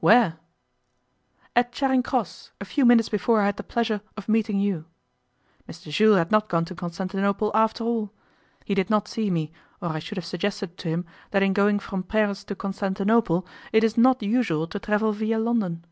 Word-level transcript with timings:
'Where?' 0.00 0.36
'At 1.56 1.72
Charing 1.72 2.02
Cross, 2.02 2.50
a 2.60 2.66
few 2.66 2.84
minutes 2.84 3.08
before 3.08 3.40
I 3.40 3.46
had 3.46 3.56
the 3.56 3.62
pleasure 3.62 4.02
of 4.18 4.28
meeting 4.28 4.60
you. 4.60 4.84
Mr 5.66 5.90
Jules 5.90 6.18
had 6.18 6.30
not 6.30 6.50
gone 6.50 6.66
to 6.66 6.74
Constantinople 6.74 7.50
after 7.54 7.84
all. 7.84 8.12
He 8.66 8.74
did 8.74 8.90
not 8.90 9.08
see 9.08 9.30
me, 9.30 9.50
or 9.80 9.88
I 9.88 9.98
should 9.98 10.16
have 10.18 10.26
suggested 10.26 10.76
to 10.76 10.88
him 10.90 11.06
that 11.30 11.42
in 11.42 11.54
going 11.54 11.78
from 11.78 12.02
Paris 12.02 12.44
to 12.44 12.54
Constantinople 12.54 13.46
it 13.72 13.82
is 13.82 13.96
not 13.96 14.22
usual 14.22 14.66
to 14.66 14.78
travel 14.78 15.12
via 15.12 15.38
London. 15.38 15.86